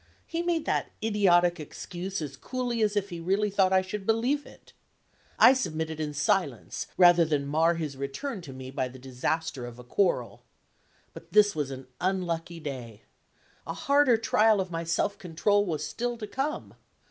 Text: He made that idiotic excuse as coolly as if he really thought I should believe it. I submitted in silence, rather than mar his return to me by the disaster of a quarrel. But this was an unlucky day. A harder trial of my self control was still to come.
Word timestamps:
He 0.25 0.41
made 0.41 0.65
that 0.65 0.89
idiotic 1.03 1.59
excuse 1.59 2.23
as 2.23 2.35
coolly 2.35 2.81
as 2.81 2.95
if 2.95 3.09
he 3.11 3.19
really 3.19 3.51
thought 3.51 3.71
I 3.71 3.83
should 3.83 4.03
believe 4.07 4.47
it. 4.47 4.73
I 5.37 5.53
submitted 5.53 5.99
in 5.99 6.15
silence, 6.15 6.87
rather 6.97 7.23
than 7.23 7.45
mar 7.45 7.75
his 7.75 7.95
return 7.95 8.41
to 8.41 8.51
me 8.51 8.71
by 8.71 8.87
the 8.87 8.97
disaster 8.97 9.67
of 9.67 9.77
a 9.77 9.83
quarrel. 9.83 10.41
But 11.13 11.33
this 11.33 11.55
was 11.55 11.69
an 11.69 11.85
unlucky 11.99 12.59
day. 12.59 13.03
A 13.67 13.75
harder 13.75 14.17
trial 14.17 14.59
of 14.59 14.71
my 14.71 14.83
self 14.85 15.19
control 15.19 15.67
was 15.67 15.85
still 15.85 16.17
to 16.17 16.25
come. 16.25 16.73